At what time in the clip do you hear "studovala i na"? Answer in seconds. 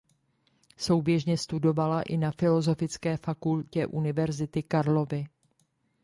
1.37-2.31